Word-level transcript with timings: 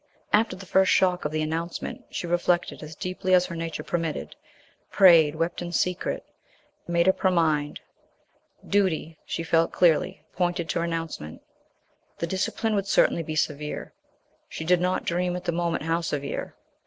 After 0.33 0.55
the 0.55 0.65
first 0.65 0.91
shock 0.91 1.25
of 1.25 1.31
the 1.31 1.43
announcement, 1.43 2.05
she 2.09 2.25
reflected 2.25 2.81
as 2.81 2.95
deeply 2.95 3.35
as 3.35 3.45
her 3.45 3.55
nature 3.55 3.83
permitted, 3.83 4.35
prayed, 4.89 5.35
wept 5.35 5.61
in 5.61 5.71
secret 5.71 6.25
and 6.87 6.93
made 6.95 7.07
up 7.07 7.19
her 7.19 7.29
mind. 7.29 7.81
Duty, 8.67 9.19
she 9.27 9.43
felt 9.43 9.71
clearly, 9.71 10.23
pointed 10.33 10.69
to 10.69 10.79
renouncement. 10.79 11.43
The 12.17 12.25
discipline 12.25 12.73
would 12.73 12.87
certainly 12.87 13.21
be 13.21 13.35
severe 13.35 13.93
she 14.49 14.65
did 14.65 14.81
not 14.81 15.05
dream 15.05 15.35
at 15.35 15.43
the 15.43 15.51
moment 15.51 15.83
how 15.83 16.01
severe! 16.01 16.55